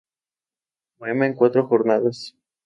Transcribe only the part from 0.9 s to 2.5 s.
Poema en cuatro jornadas".